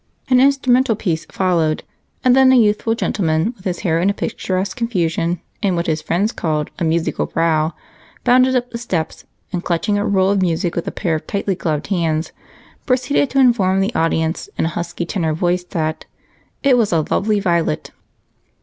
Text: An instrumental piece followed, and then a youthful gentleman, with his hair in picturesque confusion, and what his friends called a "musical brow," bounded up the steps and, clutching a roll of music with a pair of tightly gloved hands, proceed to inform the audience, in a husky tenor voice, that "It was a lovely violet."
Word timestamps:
An 0.31 0.39
instrumental 0.39 0.95
piece 0.95 1.25
followed, 1.25 1.83
and 2.23 2.35
then 2.35 2.51
a 2.51 2.55
youthful 2.55 2.95
gentleman, 2.95 3.53
with 3.55 3.65
his 3.65 3.81
hair 3.81 3.99
in 3.99 4.11
picturesque 4.13 4.75
confusion, 4.75 5.39
and 5.61 5.75
what 5.75 5.85
his 5.85 6.01
friends 6.01 6.31
called 6.31 6.71
a 6.79 6.83
"musical 6.83 7.27
brow," 7.27 7.75
bounded 8.23 8.55
up 8.55 8.71
the 8.71 8.79
steps 8.79 9.25
and, 9.53 9.63
clutching 9.63 9.99
a 9.99 10.03
roll 10.07 10.31
of 10.31 10.41
music 10.41 10.75
with 10.75 10.87
a 10.87 10.91
pair 10.91 11.13
of 11.13 11.27
tightly 11.27 11.53
gloved 11.53 11.85
hands, 11.89 12.31
proceed 12.87 13.29
to 13.29 13.37
inform 13.39 13.79
the 13.79 13.93
audience, 13.93 14.49
in 14.57 14.65
a 14.65 14.69
husky 14.69 15.05
tenor 15.05 15.35
voice, 15.35 15.65
that 15.65 16.05
"It 16.63 16.77
was 16.79 16.91
a 16.91 17.05
lovely 17.11 17.39
violet." 17.39 17.91